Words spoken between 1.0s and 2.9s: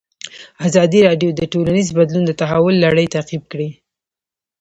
راډیو د ټولنیز بدلون د تحول